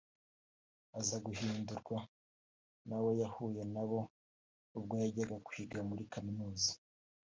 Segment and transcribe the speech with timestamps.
[0.99, 1.97] aza guhindurwa
[2.87, 3.99] n’abo yahuye nabo
[4.77, 6.71] ubwo yajyaga kwiga muri Kaminuza